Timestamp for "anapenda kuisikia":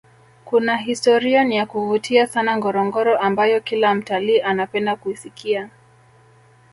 4.41-5.69